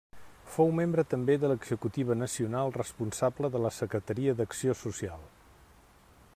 Fou 0.51 0.71
membre 0.77 1.03
també 1.11 1.35
de 1.43 1.51
l'Executiva 1.51 2.17
Nacional 2.21 2.73
responsable 2.79 3.51
de 3.57 3.63
la 3.67 3.73
secretaria 3.81 4.37
d'Acció 4.41 4.79
Social. 4.83 5.33